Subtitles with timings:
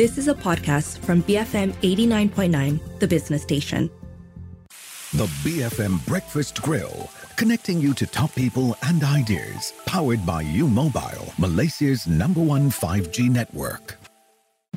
[0.00, 3.90] This is a podcast from BFM 89.9, the business station.
[5.12, 11.34] The BFM Breakfast Grill, connecting you to top people and ideas, powered by U Mobile,
[11.38, 13.99] Malaysia's number one 5G network.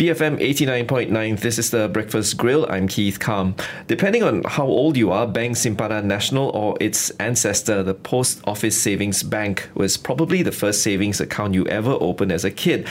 [0.03, 2.65] BFM 89.9, this is the Breakfast Grill.
[2.69, 3.55] I'm Keith Kam.
[3.87, 8.75] Depending on how old you are, Bank Simpanan Nasional or its ancestor, the Post Office
[8.75, 12.85] Savings Bank, was probably the first savings account you ever opened as a kid.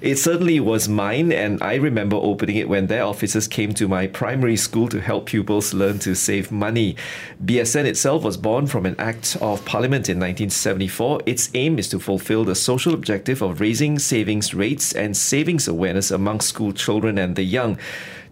[0.00, 4.06] It certainly was mine, and I remember opening it when their officers came to my
[4.06, 6.94] primary school to help pupils learn to save money.
[7.44, 11.22] BSN itself was born from an Act of Parliament in 1974.
[11.26, 16.12] Its aim is to fulfill the social objective of raising savings rates and savings awareness
[16.12, 17.78] among school children and the young.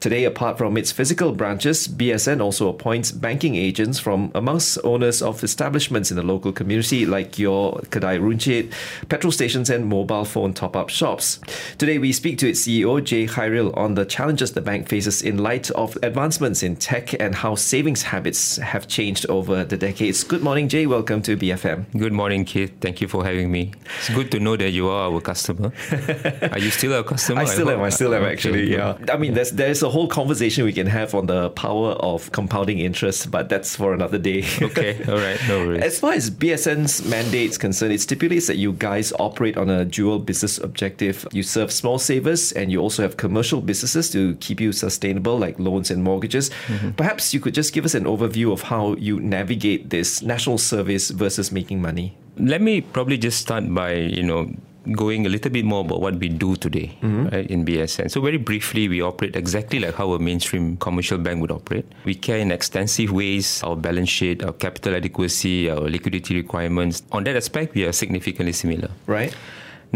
[0.01, 5.43] Today, apart from its physical branches, BSN also appoints banking agents from amongst owners of
[5.43, 8.73] establishments in the local community like your Kedai Runcit,
[9.09, 11.41] petrol stations, and mobile phone top up shops.
[11.79, 15.39] Today, we speak to its CEO, Jay Khairil, on the challenges the bank faces in
[15.39, 20.25] light of advancements in tech and how savings habits have changed over the decades.
[20.25, 20.87] Good morning, Jay.
[20.87, 21.87] Welcome to BFM.
[21.99, 22.73] Good morning, Keith.
[22.81, 23.73] Thank you for having me.
[23.99, 25.73] It's good to know that you are our customer.
[26.53, 27.41] are you still a customer?
[27.41, 27.83] I still I am.
[27.83, 28.75] I still am, actually.
[28.75, 28.77] Okay.
[28.77, 29.15] Yeah.
[29.15, 32.80] I mean, there's, there's a whole conversation we can have on the power of compounding
[32.80, 34.45] interest, but that's for another day.
[34.62, 35.82] okay, all right, no worries.
[35.82, 39.84] As far as BSN's mandate is concerned, it stipulates that you guys operate on a
[39.84, 41.26] dual business objective.
[41.32, 45.59] You serve small savers and you also have commercial businesses to keep you sustainable, like
[45.59, 46.51] loans and mortgages.
[46.66, 46.90] Mm-hmm.
[46.90, 51.10] Perhaps you could just give us an overview of how you navigate this national service
[51.10, 52.16] versus making money.
[52.37, 54.52] Let me probably just start by, you know,
[54.92, 57.29] going a little bit more about what we do today mm-hmm.
[57.29, 58.10] right, in BSN.
[58.10, 61.87] So very briefly, we operate exactly like how a mainstream commercial bank would operate.
[62.04, 67.03] We care in extensive ways our balance sheet, our capital adequacy, our liquidity requirements.
[67.12, 68.91] On that aspect, we are significantly similar.
[69.06, 69.34] Right.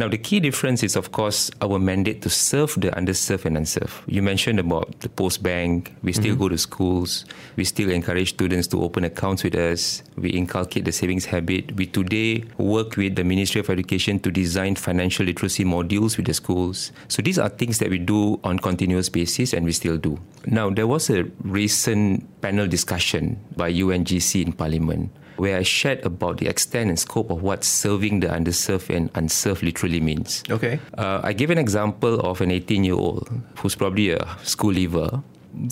[0.00, 3.92] Now, the key difference is, of course, our mandate to serve the underserved and unserved.
[4.06, 5.94] You mentioned about the post bank.
[6.02, 6.40] We still mm-hmm.
[6.40, 7.26] go to schools.
[7.56, 10.02] We still encourage students to open accounts with us.
[10.16, 11.76] We inculcate the savings habit.
[11.76, 16.32] We today work with the Ministry of Education to design financial literacy modules with the
[16.32, 16.92] schools.
[17.08, 20.18] So these are things that we do on continuous basis, and we still do.
[20.46, 26.36] Now, there was a recent panel discussion by UNGC in Parliament where I shared about
[26.36, 30.44] the extent and scope of what serving the underserved and unserved literally means.
[30.50, 30.78] Okay.
[30.98, 35.22] Uh, I gave an example of an 18 year old who's probably a school leaver,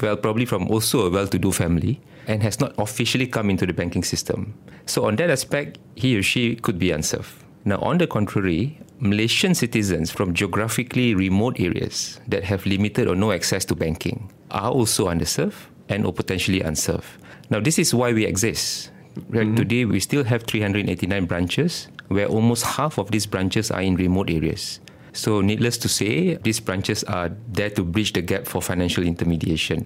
[0.01, 3.67] well, probably from also a well to do family, and has not officially come into
[3.67, 4.55] the banking system.
[4.87, 7.45] So, on that aspect, he or she could be unserved.
[7.67, 13.33] Now, on the contrary, Malaysian citizens from geographically remote areas that have limited or no
[13.33, 17.07] access to banking are also underserved and or potentially unserved.
[17.51, 18.91] Now, this is why we exist.
[19.29, 19.57] Right mm-hmm.
[19.57, 24.31] today, we still have 389 branches, where almost half of these branches are in remote
[24.31, 24.81] areas.
[25.19, 29.85] So, needless to say, these branches are there to bridge the gap for financial intermediation.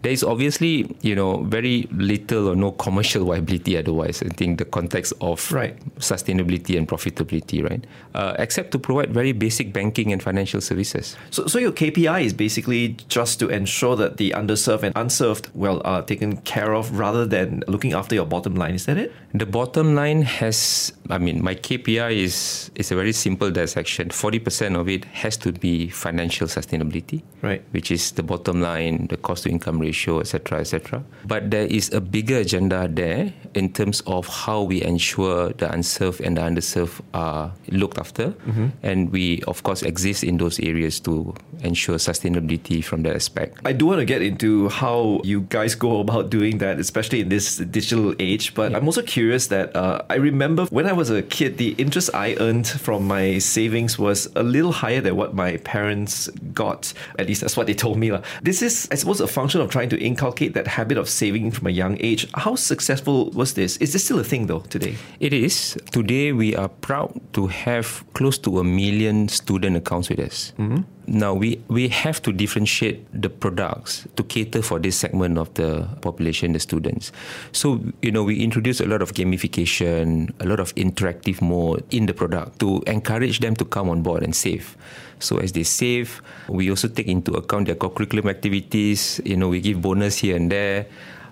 [0.00, 4.22] There is obviously, you know, very little or no commercial viability otherwise.
[4.22, 5.76] I think the context of right.
[5.98, 7.84] sustainability and profitability, right?
[8.14, 11.14] Uh, except to provide very basic banking and financial services.
[11.28, 15.82] So, so your KPI is basically just to ensure that the underserved and unserved, well,
[15.84, 18.76] are taken care of rather than looking after your bottom line.
[18.76, 19.12] Is that it?
[19.34, 24.08] The bottom line has, I mean, my KPI is is a very simple dissection.
[24.08, 27.62] Forty percent of it has to be financial sustainability, right?
[27.70, 31.04] Which is the bottom line, the cost to income ratio, etc., etc.
[31.26, 36.20] But there is a bigger agenda there in terms of how we ensure the unserved
[36.20, 38.68] and the underserved are looked after, mm-hmm.
[38.82, 43.58] and we of course exist in those areas to ensure sustainability from that aspect.
[43.64, 47.28] I do want to get into how you guys go about doing that, especially in
[47.28, 48.54] this digital age.
[48.54, 48.78] But yeah.
[48.78, 52.36] I'm also curious that uh, I remember when I was a kid, the interest I
[52.40, 56.92] earned from my savings was a little higher than what my parents got.
[57.18, 58.10] At least that's what they told me.
[58.42, 61.66] This is, I suppose, a function of trying to inculcate that habit of saving from
[61.66, 62.26] a young age.
[62.34, 63.76] How successful was this?
[63.78, 64.96] Is this still a thing though today?
[65.20, 65.76] It is.
[65.92, 70.52] Today we are proud to have close to a million student accounts with us.
[70.58, 70.82] Mm-hmm.
[71.06, 75.88] Now we we have to differentiate the products to cater for this segment of the
[76.00, 77.12] population, the students.
[77.52, 82.06] So you know we introduce a lot of gamification, a lot of interactive mode in
[82.06, 84.76] the product to encourage them to come on board and save.
[85.18, 89.20] So as they save, we also take into account their co-curriculum activities.
[89.24, 90.86] You know we give bonus here and there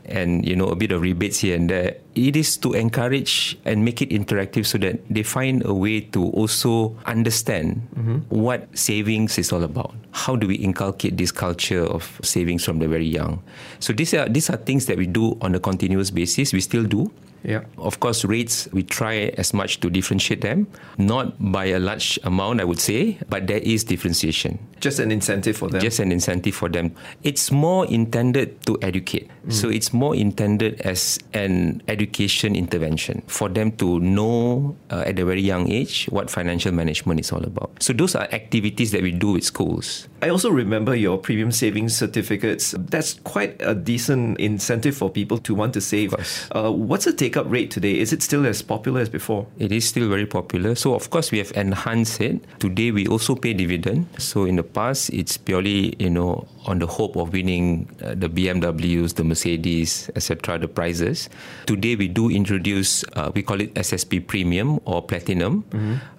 [0.09, 1.97] and you know a bit of rebates here and there
[2.27, 6.25] it is to encourage and make it interactive so that they find a way to
[6.31, 8.19] also understand mm-hmm.
[8.29, 9.95] what savings is all about.
[10.11, 13.43] How do we inculcate this culture of savings from the very young?
[13.79, 16.53] So these are these are things that we do on a continuous basis.
[16.53, 17.11] We still do.
[17.45, 17.63] Yeah.
[17.79, 20.67] Of course, rates, we try as much to differentiate them,
[20.99, 24.59] not by a large amount, I would say, but there is differentiation.
[24.81, 25.81] Just an incentive for them.
[25.81, 26.95] Just an incentive for them.
[27.23, 29.31] It's more intended to educate.
[29.51, 35.25] So it's more intended as an education intervention for them to know uh, at a
[35.25, 37.71] very young age what financial management is all about.
[37.83, 40.09] So those are activities that we do with schools.
[40.21, 42.75] I also remember your premium savings certificates.
[42.77, 46.15] That's quite a decent incentive for people to want to save.
[46.53, 47.99] Uh, what's the take up rate today?
[47.99, 49.47] Is it still as popular as before?
[49.59, 50.75] It is still very popular.
[50.75, 52.45] So of course we have enhanced it.
[52.59, 54.07] Today we also pay dividend.
[54.19, 58.29] So in the past it's purely you know on the hope of winning uh, the
[58.29, 60.59] BMWs, the Mercedes, etc.
[60.59, 61.29] The prizes.
[61.67, 65.65] Today we do introduce uh, we call it SSP Premium or Platinum,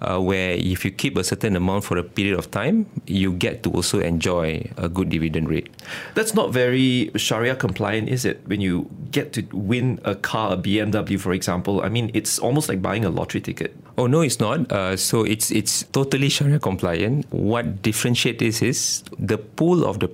[0.02, 3.62] uh, where if you keep a certain amount for a period of time, you get
[3.64, 5.70] to also enjoy a good dividend rate.
[6.16, 8.42] That's not very Sharia compliant, is it?
[8.48, 12.70] When you get to win a car, a BMW, for example, I mean, it's almost
[12.70, 13.76] like buying a lottery ticket.
[13.98, 14.72] Oh no, it's not.
[14.72, 17.28] Uh, so it's it's totally Sharia compliant.
[17.32, 20.08] What differentiates this is the pool of the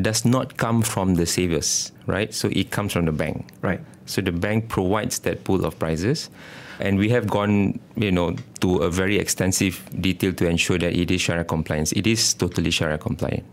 [0.00, 2.32] does not come from the savers, right?
[2.34, 3.46] So it comes from the bank.
[3.62, 3.80] Right.
[4.06, 6.30] So the bank provides that pool of prizes,
[6.80, 11.10] and we have gone, you know, to a very extensive detail to ensure that it
[11.10, 11.92] is Sharia compliant.
[11.92, 13.44] It is totally Sharia compliant.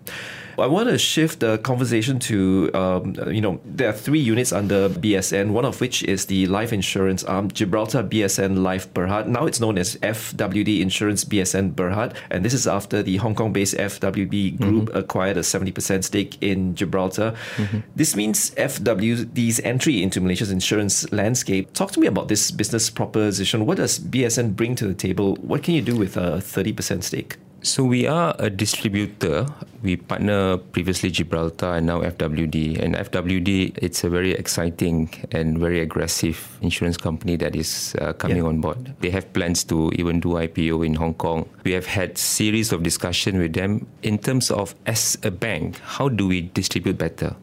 [0.58, 4.88] I want to shift the conversation to, um, you know, there are three units under
[4.88, 9.28] BSN, one of which is the life insurance arm, Gibraltar BSN Life Berhad.
[9.28, 12.16] Now it's known as FWD Insurance BSN Berhad.
[12.32, 16.76] And this is after the Hong Kong based FWD group acquired a 70% stake in
[16.76, 17.36] Gibraltar.
[17.96, 21.74] This means FWD's entry into Malaysia's insurance landscape.
[21.74, 23.66] Talk to me about this business proposition.
[23.66, 25.36] What does BSN bring to the table?
[25.36, 27.38] What can you do with a 30% stake?
[27.66, 29.48] So we are a distributor.
[29.82, 32.78] We partner previously Gibraltar and now FWD.
[32.78, 38.46] And FWD, it's a very exciting and very aggressive insurance company that is uh, coming
[38.46, 38.54] Yeah.
[38.54, 38.94] on board.
[39.02, 41.50] They have plans to even do IPO in Hong Kong.
[41.66, 46.08] We have had series of discussion with them in terms of as a bank, how
[46.10, 47.34] do we distribute better?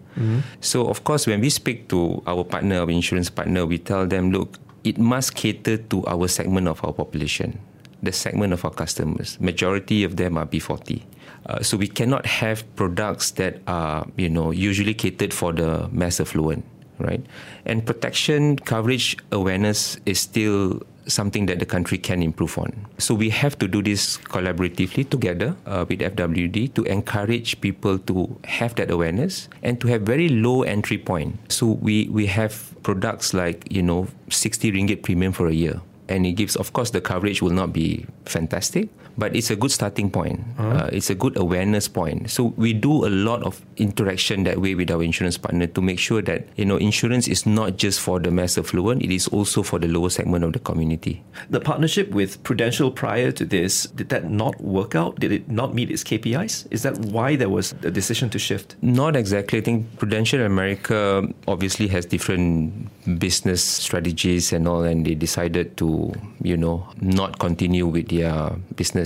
[0.60, 4.30] So of course, when we speak to our partner, our insurance partner, we tell them,
[4.30, 4.54] look,
[4.84, 7.58] it must cater to our segment of our population
[8.02, 9.40] the segment of our customers.
[9.40, 11.02] Majority of them are B40.
[11.46, 16.20] Uh, so we cannot have products that are, you know, usually catered for the mass
[16.20, 16.64] affluent,
[16.99, 17.25] right?
[17.66, 22.87] And protection coverage awareness is still something that the country can improve on.
[22.99, 28.38] So we have to do this collaboratively together uh, with FWD to encourage people to
[28.44, 31.38] have that awareness and to have very low entry point.
[31.50, 35.81] So we, we have products like, you know, 60 ringgit premium for a year
[36.12, 38.88] and it gives of course the coverage will not be fantastic
[39.19, 43.05] but it's a good starting point uh, it's a good awareness point so we do
[43.06, 46.64] a lot of interaction that way with our insurance partner to make sure that you
[46.64, 50.11] know insurance is not just for the mass affluent it is also for the lower
[50.11, 54.94] segment of the community The partnership with Prudential prior to this, did that not work
[54.94, 55.19] out?
[55.19, 56.67] Did it not meet its KPIs?
[56.70, 58.76] Is that why there was a decision to shift?
[58.82, 59.58] Not exactly.
[59.58, 62.88] I think Prudential America obviously has different
[63.19, 66.12] business strategies and all, and they decided to,
[66.43, 69.01] you know, not continue with their business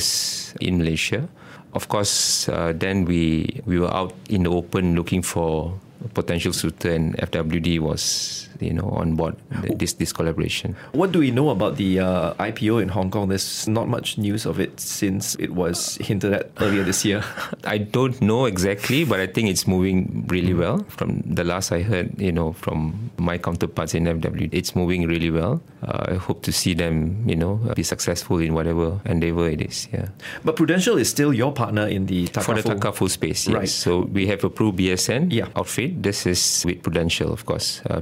[0.61, 1.29] in Malaysia.
[1.75, 5.77] Of course, uh, then we we were out in the open looking for
[6.15, 10.77] potential suitor, and FWD was, you know, on board th- this this collaboration.
[10.93, 13.29] What do we know about the uh, IPO in Hong Kong?
[13.29, 17.23] There's not much news of it since it was hinted at earlier this year.
[17.65, 20.85] I don't know exactly, but I think it's moving really well.
[20.89, 25.31] From the last I heard, you know, from my counterparts in FW, it's moving really
[25.31, 25.61] well.
[25.83, 29.89] Uh, I hope to see them, you know, be successful in whatever endeavor it is.
[29.93, 30.09] Yeah.
[30.45, 32.81] But Prudential is still your partner in the For the Takaful.
[32.81, 33.55] Takafu space, yes.
[33.57, 33.69] Right.
[33.69, 35.49] So we have a Pru BSN Yeah.
[35.57, 36.03] outfit.
[36.03, 38.01] This is with Prudential, of course, uh,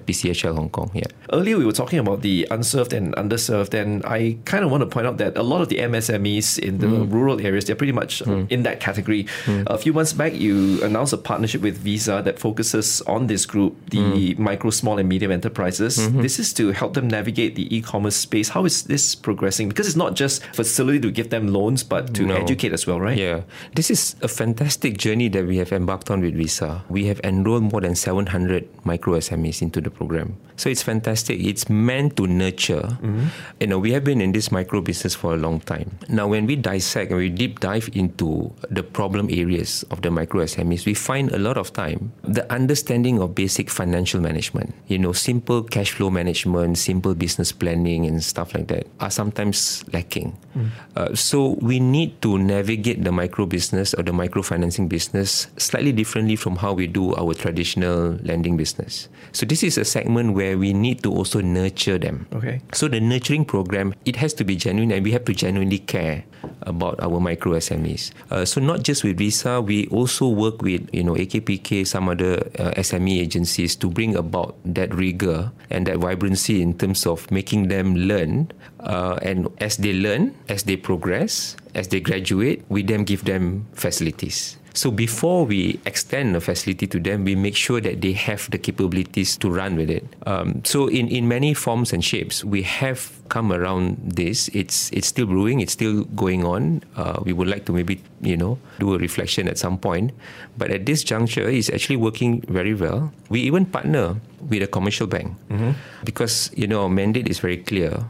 [0.52, 0.90] Hong Kong.
[0.92, 1.06] Yeah.
[1.32, 4.86] Earlier, we were talking about the unserved and underserved, and I kind of want to
[4.86, 7.10] point out that a lot of the MSMEs in the mm.
[7.10, 8.52] rural areas, they're pretty much uh, mm.
[8.52, 9.24] in that category.
[9.46, 9.64] Mm.
[9.66, 13.74] A few months back, you announced a partnership with Visa that focuses on this group,
[13.90, 15.96] the micro, small, and medium enterprises.
[15.96, 16.20] Mm-hmm.
[16.20, 18.50] This is to help them navigate the e commerce space.
[18.50, 19.68] How is this progressing?
[19.68, 22.36] Because it's not just facility to give them loans, but to No.
[22.36, 23.16] educate as well, right?
[23.16, 23.42] Yeah,
[23.74, 26.84] this is a fantastic journey that we have embarked on with Visa.
[26.88, 30.33] We have enrolled more than than 700 micro SMEs into the program.
[30.56, 31.40] So it's fantastic.
[31.40, 32.96] It's meant to nurture.
[33.02, 33.26] Mm-hmm.
[33.60, 35.98] You know, we have been in this micro business for a long time.
[36.08, 40.44] Now, when we dissect and we deep dive into the problem areas of the micro
[40.44, 45.12] SMEs, we find a lot of time the understanding of basic financial management, you know,
[45.12, 50.36] simple cash flow management, simple business planning, and stuff like that are sometimes lacking.
[50.56, 50.68] Mm.
[50.96, 55.92] Uh, so we need to navigate the micro business or the micro financing business slightly
[55.92, 59.08] differently from how we do our traditional lending business.
[59.32, 62.26] So this is a segment where we need to also nurture them.
[62.32, 62.60] Okay.
[62.72, 66.24] So the nurturing program it has to be genuine and we have to genuinely care
[66.62, 68.12] about our micro SMEs.
[68.30, 72.40] Uh, so not just with Visa, we also work with you know AKPK, some other
[72.58, 77.68] uh, SME agencies to bring about that rigor and that vibrancy in terms of making
[77.68, 78.50] them learn.
[78.80, 83.66] Uh, and as they learn, as they progress, as they graduate, we then give them
[83.72, 84.56] facilities.
[84.74, 88.58] So before we extend a facility to them, we make sure that they have the
[88.58, 90.02] capabilities to run with it.
[90.26, 94.50] Um, so in, in many forms and shapes, we have come around this.
[94.50, 95.60] It's it's still brewing.
[95.60, 96.82] It's still going on.
[96.96, 100.10] Uh, we would like to maybe you know do a reflection at some point,
[100.58, 103.14] but at this juncture, it's actually working very well.
[103.30, 105.72] We even partner with a commercial bank mm-hmm.
[106.02, 108.04] because you know our mandate is very clear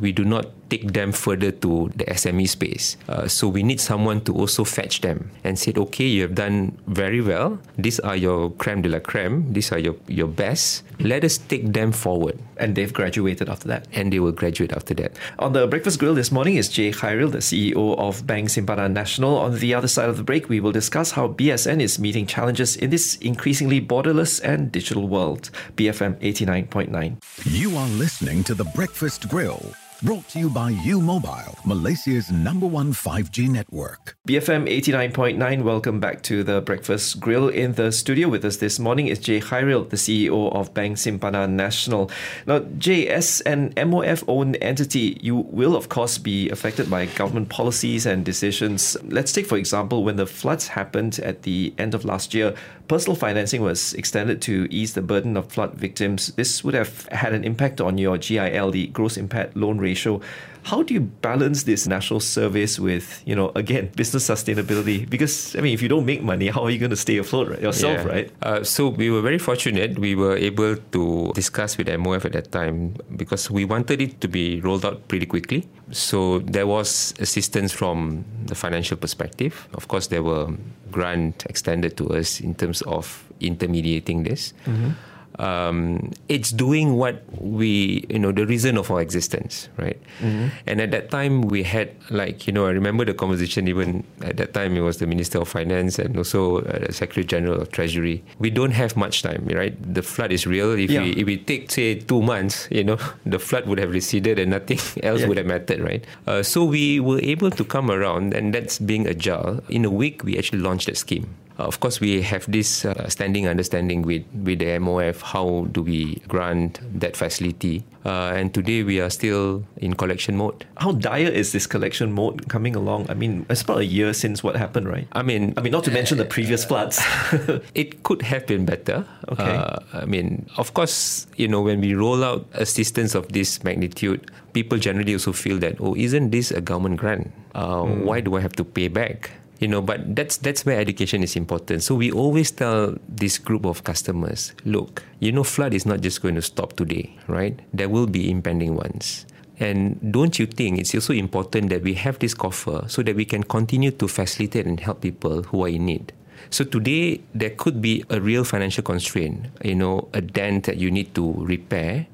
[0.00, 2.96] we do not take them further to the SME space.
[3.08, 6.76] Uh, so we need someone to also fetch them and said, okay, you have done
[6.86, 7.58] very well.
[7.78, 9.52] These are your creme de la creme.
[9.52, 10.82] These are your, your best.
[10.98, 12.38] Let us take them forward.
[12.56, 13.86] And they've graduated after that.
[13.92, 15.12] And they will graduate after that.
[15.38, 19.38] On the Breakfast Grill this morning is Jay Khairil, the CEO of Bank Simpanan Nasional.
[19.38, 22.76] On the other side of the break, we will discuss how BSN is meeting challenges
[22.76, 25.50] in this increasingly borderless and digital world.
[25.76, 27.16] BFM 89.9.
[27.44, 29.74] You are listening to The Breakfast Grill
[30.06, 34.16] Brought to you by U Mobile, Malaysia's number one 5G network.
[34.28, 37.48] BFM 89.9, welcome back to the Breakfast Grill.
[37.48, 41.56] In the studio with us this morning is Jay Khairil, the CEO of Bank Simpanan
[41.56, 42.08] Nasional.
[42.46, 47.48] Now, Jay, as an MOF owned entity, you will, of course, be affected by government
[47.48, 48.96] policies and decisions.
[49.02, 52.54] Let's take, for example, when the floods happened at the end of last year,
[52.86, 56.28] personal financing was extended to ease the burden of flood victims.
[56.36, 60.20] This would have had an impact on your GIL, the gross impaired loan ratio.
[60.62, 65.08] How do you balance this national service with, you know, again, business sustainability?
[65.08, 67.48] Because, I mean, if you don't make money, how are you going to stay afloat
[67.48, 68.12] right, yourself, yeah.
[68.12, 68.30] right?
[68.42, 69.96] Uh, so we were very fortunate.
[69.96, 74.28] We were able to discuss with MOF at that time because we wanted it to
[74.28, 75.68] be rolled out pretty quickly.
[75.92, 79.68] So there was assistance from the financial perspective.
[79.74, 80.50] Of course, there were
[80.90, 84.52] grant extended to us in terms of intermediating this.
[84.66, 84.90] Mm-hmm
[85.38, 90.00] um, it's doing what we, you know, the reason of our existence, right?
[90.20, 90.48] Mm-hmm.
[90.66, 94.36] And at that time, we had like, you know, I remember the conversation even at
[94.38, 97.70] that time, it was the Minister of Finance and also uh, the Secretary General of
[97.70, 98.24] Treasury.
[98.38, 99.76] We don't have much time, right?
[99.94, 100.72] The flood is real.
[100.72, 101.02] If, yeah.
[101.02, 104.50] we, if we take, say, two months, you know, the flood would have receded and
[104.50, 105.28] nothing else yeah.
[105.28, 106.04] would have mattered, right?
[106.26, 109.62] Uh, so we were able to come around, and that's being agile.
[109.68, 111.28] In a week, we actually launched that scheme.
[111.58, 115.22] Uh, of course, we have this uh, standing understanding with, with the MOF.
[115.22, 117.84] How do we grant that facility?
[118.04, 120.66] Uh, and today we are still in collection mode.
[120.76, 123.10] How dire is this collection mode coming along?
[123.10, 125.08] I mean, it's about a year since what happened, right?
[125.12, 127.00] I mean, I mean, not to mention the previous floods.
[127.74, 129.04] it could have been better.
[129.28, 129.56] Okay.
[129.56, 134.30] Uh, I mean, of course, you know, when we roll out assistance of this magnitude,
[134.52, 137.32] people generally also feel that, oh, isn't this a government grant?
[137.54, 138.04] Mm.
[138.04, 139.30] Why do I have to pay back?
[139.60, 141.82] You know but that's that's where education is important.
[141.82, 146.22] So we always tell this group of customers look you know flood is not just
[146.22, 147.58] going to stop today right?
[147.72, 149.26] There will be impending ones.
[149.58, 153.24] And don't you think it's also important that we have this coffer so that we
[153.24, 156.12] can continue to facilitate and help people who are in need?
[156.50, 160.90] So today there could be a real financial constraint you know a dent that you
[160.90, 162.06] need to repair.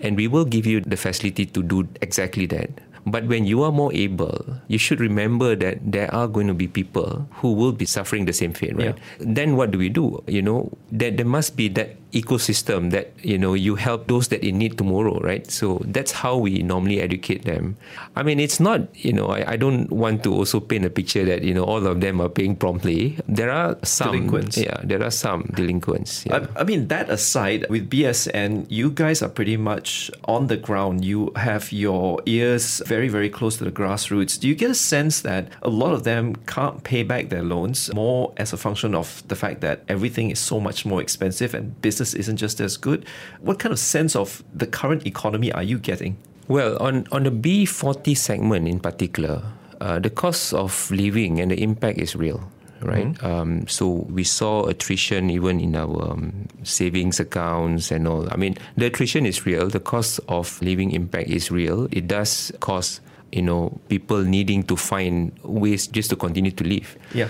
[0.00, 2.68] And we will give you the facility to do exactly that
[3.06, 6.68] but when you are more able, you should remember that there are going to be
[6.68, 8.96] people who will be suffering the same fate, right?
[8.96, 9.20] Yeah.
[9.20, 10.22] Then what do we do?
[10.26, 14.42] You know, that there must be that ecosystem that you know you help those that
[14.46, 17.76] in need tomorrow right so that's how we normally educate them
[18.14, 21.24] i mean it's not you know I, I don't want to also paint a picture
[21.24, 25.02] that you know all of them are paying promptly there are some delinquents yeah there
[25.02, 26.46] are some delinquents yeah.
[26.54, 31.04] I, I mean that aside with bsn you guys are pretty much on the ground
[31.04, 35.22] you have your ears very very close to the grassroots do you get a sense
[35.22, 39.26] that a lot of them can't pay back their loans more as a function of
[39.28, 43.04] the fact that everything is so much more expensive and business isn't just as good.
[43.40, 46.16] What kind of sense of the current economy are you getting?
[46.46, 49.42] Well, on, on the B40 segment in particular,
[49.80, 52.48] uh, the cost of living and the impact is real
[52.84, 53.24] right?
[53.24, 58.28] Um, so we saw attrition even in our um, savings accounts and all.
[58.32, 59.68] I mean, the attrition is real.
[59.68, 61.88] The cost of living impact is real.
[61.90, 63.00] It does cause
[63.32, 66.96] you know people needing to find ways just to continue to live.
[67.12, 67.28] Yeah.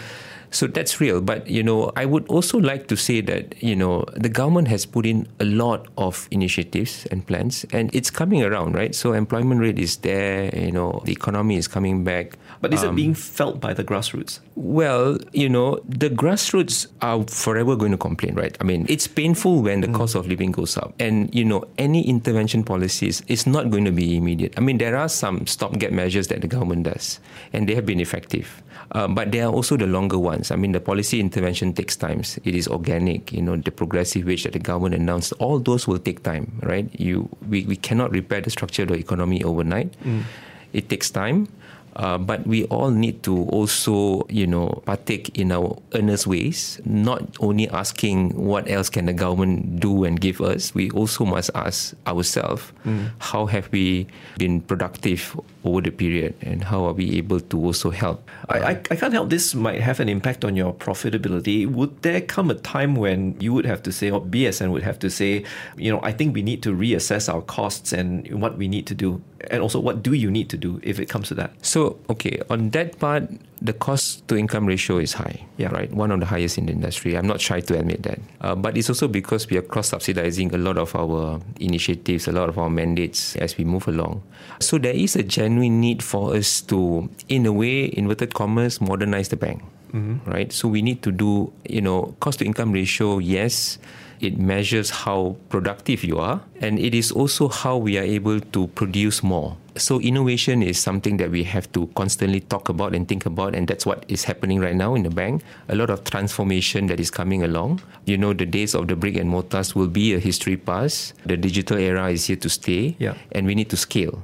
[0.54, 1.20] So that's real.
[1.20, 4.86] But, you know, I would also like to say that, you know, the government has
[4.86, 8.94] put in a lot of initiatives and plans and it's coming around, right?
[8.94, 12.38] So employment rate is there, you know, the economy is coming back.
[12.64, 14.40] But is it being um, felt by the grassroots?
[14.54, 18.56] Well, you know, the grassroots are forever going to complain, right?
[18.58, 19.92] I mean, it's painful when the hmm.
[19.92, 20.94] cost of living goes up.
[20.98, 24.54] And, you know, any intervention policies is not going to be immediate.
[24.56, 27.20] I mean, there are some stopgap measures that the government does,
[27.52, 28.62] and they have been effective.
[28.92, 30.50] Um, but there are also the longer ones.
[30.50, 32.22] I mean, the policy intervention takes time.
[32.44, 33.30] It is organic.
[33.30, 36.88] You know, the progressive wage that the government announced, all those will take time, right?
[36.98, 39.94] You, we, we cannot repair the structure of the economy overnight.
[39.96, 40.22] Hmm.
[40.72, 41.48] It takes time.
[41.96, 47.22] Uh, but we all need to also, you know, partake in our earnest ways, not
[47.40, 51.94] only asking what else can the government do and give us, we also must ask
[52.06, 52.72] ourselves,
[53.18, 54.06] how have we
[54.38, 58.28] been productive over the period and how are we able to also help?
[58.48, 61.66] I, I, I can't help this might have an impact on your profitability.
[61.66, 64.98] Would there come a time when you would have to say, or BSN would have
[64.98, 65.44] to say,
[65.76, 68.94] you know, I think we need to reassess our costs and what we need to
[68.94, 69.22] do?
[69.50, 71.52] And also, what do you need to do if it comes to that?
[71.62, 73.24] So, okay, on that part,
[73.60, 75.68] the cost to income ratio is high, Yeah.
[75.72, 75.90] right?
[75.92, 77.16] One of the highest in the industry.
[77.16, 78.18] I'm not shy to admit that.
[78.40, 82.32] Uh, but it's also because we are cross subsidizing a lot of our initiatives, a
[82.32, 84.22] lot of our mandates as we move along.
[84.60, 89.28] So, there is a genuine need for us to, in a way, inverted commas, modernize
[89.28, 89.62] the bank,
[90.26, 90.52] right?
[90.52, 93.78] So, we need to do, you know, cost to income ratio, yes.
[94.24, 98.68] It measures how productive you are, and it is also how we are able to
[98.68, 99.58] produce more.
[99.76, 103.68] So, innovation is something that we have to constantly talk about and think about, and
[103.68, 105.42] that's what is happening right now in the bank.
[105.68, 107.82] A lot of transformation that is coming along.
[108.06, 111.12] You know, the days of the brick and mortars will be a history past.
[111.26, 113.20] The digital era is here to stay, Yeah.
[113.32, 114.22] and we need to scale.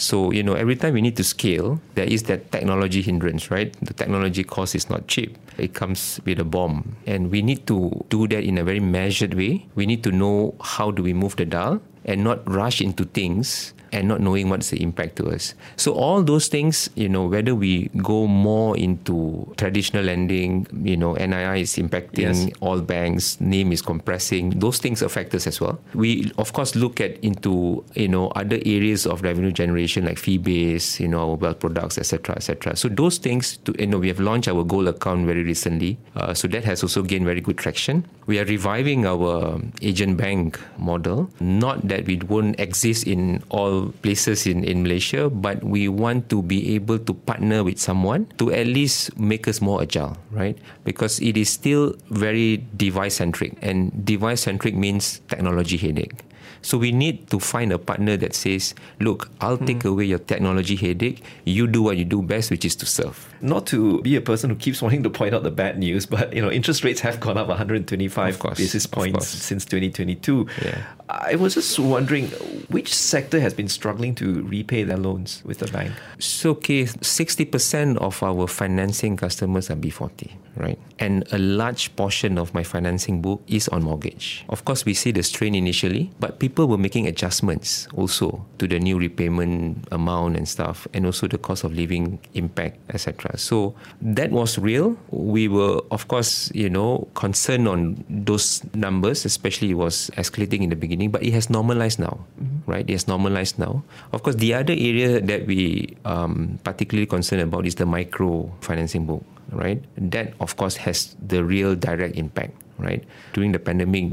[0.00, 3.68] So, you know, every time we need to scale, there is that technology hindrance, right?
[3.84, 5.36] The technology cost is not cheap.
[5.58, 6.96] It comes with a bomb.
[7.06, 9.68] And we need to do that in a very measured way.
[9.74, 13.74] We need to know how do we move the dial and not rush into things
[13.92, 15.52] and not knowing what's the impact to us.
[15.74, 21.14] So all those things, you know, whether we go more into traditional lending, you know,
[21.16, 22.46] NII is impacting Yes.
[22.60, 25.80] all banks, NIM is compressing, those things affect us as well.
[25.92, 30.38] We of course look at into, you know, other areas of revenue generation like fee
[30.38, 32.76] base, you know, our wealth products, etc., etc.
[32.76, 35.98] So those things, to, you know, we have launched our gold account very recently.
[36.14, 38.06] Uh, so that has also gained very good traction.
[38.26, 41.28] We are reviving our agent bank model.
[41.40, 46.40] Not that we won't exist in all places in, in Malaysia, but we want to
[46.40, 50.56] be able to partner with someone to at least make us more agile, right?
[50.86, 56.22] Because it is still very device centric, and device centric means technology headache.
[56.62, 59.66] So we need to find a partner that says, look, I'll hmm.
[59.66, 61.22] take away your technology headache.
[61.44, 63.28] You do what you do best, which is to serve.
[63.40, 66.32] Not to be a person who keeps wanting to point out the bad news, but
[66.34, 70.46] you know, interest rates have gone up 125 Of course, basis points since 2022.
[70.62, 70.82] Yeah.
[71.08, 72.28] I was just wondering
[72.68, 75.92] which sector has been struggling to repay their loans with the bank.
[76.18, 80.78] So, okay, 60% of our financing customers are B40, right?
[80.98, 84.44] And a large portion of my financing book is on mortgage.
[84.48, 88.78] Of course, we see the strain initially, but people were making adjustments also to the
[88.78, 93.36] new repayment amount and stuff, and also the cost of living impact, etc.
[93.38, 94.96] So, that was real.
[95.10, 100.70] We were, of course, you know, concerned on those numbers, especially it was escalating in
[100.70, 102.24] the beginning, but it has normalized now,
[102.66, 102.88] right?
[102.88, 103.82] It has normalized now.
[104.12, 109.06] Of course, the other area that we um, particularly concerned about is the micro financing
[109.06, 109.82] book, right?
[109.96, 113.04] That, of course, has the real direct impact, right?
[113.32, 114.12] During the pandemic,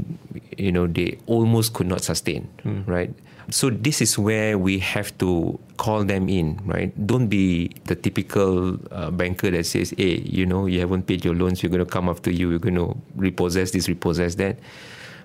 [0.56, 2.48] you know, they almost could not sustain,
[2.86, 3.10] right?
[3.50, 6.92] So this is where we have to call them in, right?
[7.06, 11.32] Don't be the typical uh, banker that says, "Hey, you know, you haven't paid your
[11.34, 11.62] loans.
[11.64, 12.52] We're going to come after you.
[12.52, 14.60] We're going to repossess this, repossess that."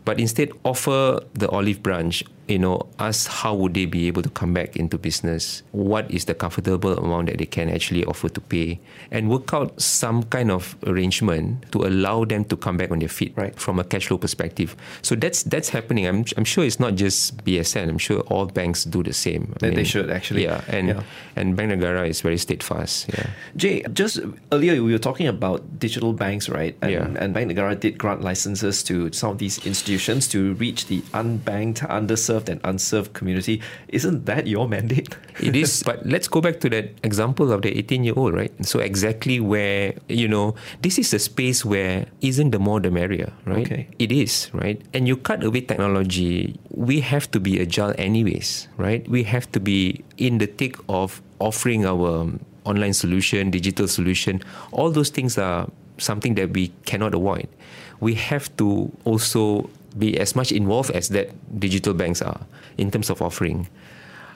[0.05, 2.23] But instead, offer the olive branch.
[2.45, 5.63] You know, ask how would they be able to come back into business?
[5.71, 8.79] What is the comfortable amount that they can actually offer to pay,
[9.11, 13.07] and work out some kind of arrangement to allow them to come back on their
[13.07, 13.55] feet Right.
[13.57, 14.75] from a cash flow perspective.
[15.01, 16.05] So that's that's happening.
[16.05, 17.87] I'm I'm sure it's not just BSN.
[17.87, 19.53] I'm sure all banks do the same.
[19.63, 20.43] I They- they should, actually.
[20.43, 21.03] Yeah, and Yeah.
[21.39, 23.07] and Bank Negara is very steadfast.
[23.07, 23.27] Yeah.
[23.55, 24.19] Jay, just
[24.51, 26.75] earlier we were talking about digital banks, right?
[26.81, 27.07] And, Yeah.
[27.23, 31.87] and Bank Negara did grant licenses to some of these institutions to reach the unbanked,
[31.87, 33.61] underserved underserved and unserved community.
[33.89, 35.15] Isn't that your mandate?
[35.39, 38.51] it is, but let's go back to that example of the 18 year old, right?
[38.65, 43.31] So, exactly where, you know, this is a space where isn't the more the merrier,
[43.45, 43.65] right?
[43.65, 43.87] Okay.
[43.99, 44.81] It is, right?
[44.93, 49.07] And you cut away technology, we have to be agile anyways, right?
[49.09, 54.41] We have to be in the thick of offering our um, online solution, digital solution.
[54.71, 57.47] All those things are something that we cannot avoid.
[57.99, 61.29] We have to also be as much involved as that
[61.59, 62.41] digital banks are
[62.77, 63.67] in terms of offering.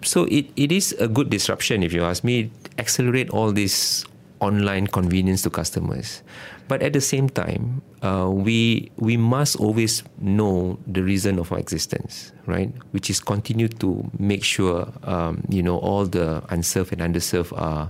[0.03, 4.05] So it, it is a good disruption, if you ask me, accelerate all this
[4.39, 6.21] online convenience to customers.
[6.67, 11.59] But at the same time, uh, we we must always know the reason of our
[11.59, 12.71] existence, right?
[12.91, 17.89] Which is continue to make sure um, you know all the unserved and underserved are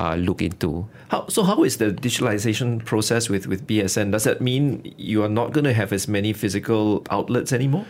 [0.00, 0.88] uh, look into.
[1.12, 4.12] How, so how is the digitalization process with, with BSN?
[4.12, 7.84] Does that mean you are not going to have as many physical outlets anymore?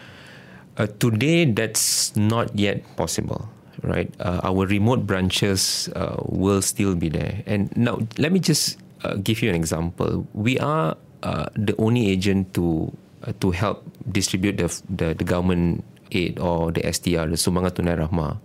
[0.77, 3.49] Uh, today, that's not yet possible,
[3.83, 4.11] right?
[4.18, 7.42] Uh, our remote branches uh, will still be there.
[7.46, 10.27] And now, let me just uh, give you an example.
[10.35, 12.90] We are uh, the only agent to
[13.40, 18.40] to help distribute the, the, the government aid or the STR, the Sumbangan Tunai Rahmah.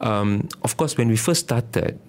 [0.00, 2.00] Um, of course, when we first started,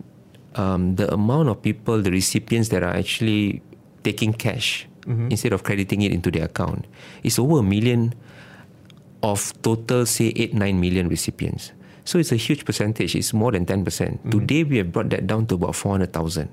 [0.55, 3.61] um, the amount of people, the recipients that are actually
[4.03, 5.29] taking cash mm-hmm.
[5.29, 6.85] instead of crediting it into their account
[7.23, 8.13] is over a million
[9.23, 11.71] of total, say, 8, 9 million recipients.
[12.03, 13.15] So it's a huge percentage.
[13.15, 13.85] It's more than 10%.
[13.85, 16.49] mm hmm Today, we have brought that down to about 400,000.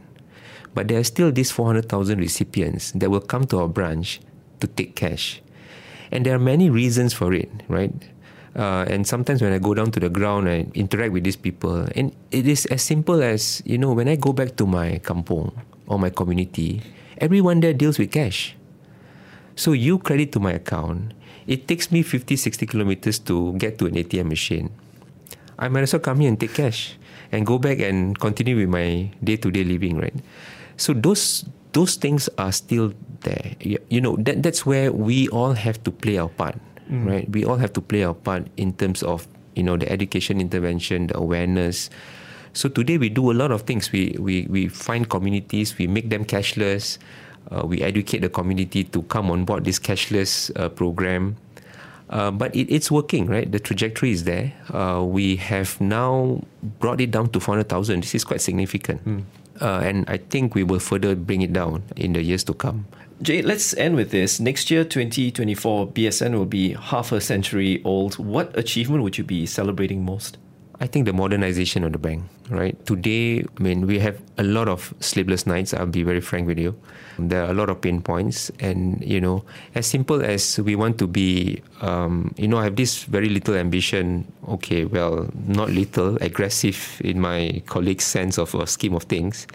[0.75, 4.21] But there are still these 400,000 recipients that will come to our branch
[4.61, 5.41] to take cash.
[6.13, 7.93] And there are many reasons for it, right?
[8.59, 11.87] Uh, and sometimes when I go down to the ground, I interact with these people.
[11.95, 15.55] And it is as simple as, you know, when I go back to my kampong
[15.87, 16.83] or my community,
[17.19, 18.59] everyone there deals with cash.
[19.55, 21.15] So you credit to my account.
[21.47, 24.71] It takes me 50, 60 kilometers to get to an ATM machine.
[25.57, 26.99] I might as well come here and take cash
[27.31, 30.15] and go back and continue with my day-to-day living, right?
[30.77, 33.55] So those those things are still there.
[33.61, 36.57] You, you know, that, that's where we all have to play our part
[36.91, 37.07] mm.
[37.07, 37.29] right?
[37.31, 41.09] We all have to play our part in terms of you know the education intervention,
[41.09, 41.91] the awareness.
[42.53, 43.93] So today we do a lot of things.
[43.93, 46.99] We we we find communities, we make them cashless.
[47.51, 51.37] Uh, we educate the community to come on board this cashless uh, program.
[52.11, 53.51] Uh, but it, it's working, right?
[53.51, 54.53] The trajectory is there.
[54.73, 56.43] Uh, we have now
[56.81, 58.01] brought it down to 400,000.
[58.01, 59.05] This is quite significant.
[59.05, 59.25] Mm.
[59.61, 62.87] and I think we will further bring it down in the years to come.
[63.21, 64.39] Jay, let's end with this.
[64.39, 68.17] Next year, 2024, BSN will be half a century old.
[68.17, 70.39] What achievement would you be celebrating most?
[70.79, 72.79] I think the modernization of the bank, right?
[72.87, 75.75] Today, I mean, we have a lot of sleepless nights.
[75.75, 76.79] I'll be very frank with you.
[77.19, 80.99] There are a lot of pain points, and you know, as simple as we want
[80.99, 84.33] to be, um, you know, I have this very little ambition.
[84.47, 89.49] Okay, well, not little, aggressive in my colleague's sense of a scheme of things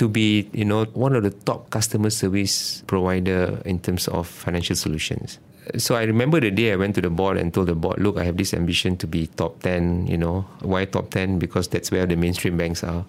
[0.00, 4.74] to be, you know, one of the top customer service provider in terms of financial
[4.74, 5.38] solutions.
[5.76, 8.16] So I remember the day I went to the board and told the board, look,
[8.16, 10.46] I have this ambition to be top 10, you know.
[10.62, 11.38] Why top 10?
[11.38, 13.04] Because that's where the mainstream banks are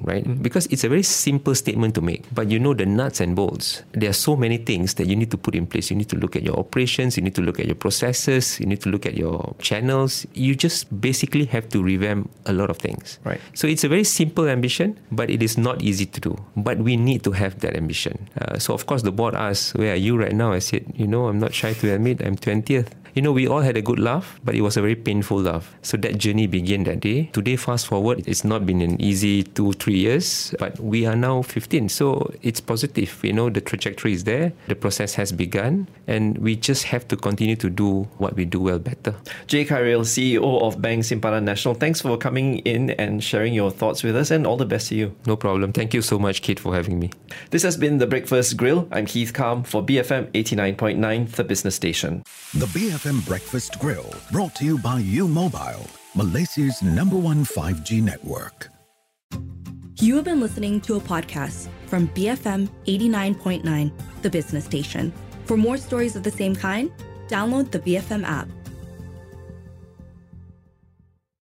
[0.00, 0.24] right?
[0.42, 3.82] Because it's a very simple statement to make, but you know the nuts and bolts.
[3.92, 5.90] There are so many things that you need to put in place.
[5.90, 8.66] You need to look at your operations, you need to look at your processes, you
[8.66, 10.26] need to look at your channels.
[10.34, 13.18] You just basically have to revamp a lot of things.
[13.24, 13.40] Right.
[13.54, 16.36] So it's a very simple ambition, but it is not easy to do.
[16.56, 18.28] But we need to have that ambition.
[18.40, 21.06] Uh, so of course the board asked, "Where are you right now?" I said, "You
[21.06, 24.00] know, I'm not shy to admit I'm 20th." You know, we all had a good
[24.00, 25.72] laugh, but it was a very painful laugh.
[25.82, 27.30] So that journey began that day.
[27.32, 31.42] Today, fast forward, it's not been an easy two, three years, but we are now
[31.42, 31.88] 15.
[31.90, 33.16] So it's positive.
[33.22, 37.16] You know, the trajectory is there, the process has begun, and we just have to
[37.16, 39.14] continue to do what we do well better.
[39.46, 44.02] Jay Khairil, CEO of Bank Simpanan Nasional, thanks for coming in and sharing your thoughts
[44.02, 45.14] with us, and all the best to you.
[45.24, 45.72] No problem.
[45.72, 47.10] Thank you so much, Kit, for having me.
[47.50, 48.88] This has been The Breakfast Grill.
[48.90, 52.24] I'm Keith Kam for BFM 89.9, the business station.
[52.54, 58.02] The BFM BFM Breakfast Grill, brought to you by U Mobile, Malaysia's number one 5G
[58.02, 58.70] network.
[60.00, 65.12] You have been listening to a podcast from BFM 89.9, the business station.
[65.44, 66.90] For more stories of the same kind,
[67.28, 68.48] download the BFM app.